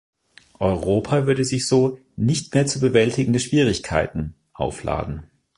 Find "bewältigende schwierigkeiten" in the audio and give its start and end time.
2.79-4.33